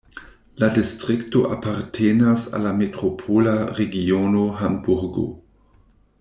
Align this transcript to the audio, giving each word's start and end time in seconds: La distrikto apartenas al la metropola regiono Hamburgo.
La 0.61 0.69
distrikto 0.77 1.41
apartenas 1.57 2.47
al 2.59 2.65
la 2.69 2.73
metropola 2.79 3.55
regiono 3.81 4.47
Hamburgo. 4.65 5.29